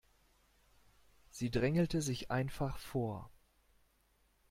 Sie 1.29 1.51
drängelte 1.51 2.01
sich 2.01 2.31
einfach 2.31 2.79
vor. 2.79 3.29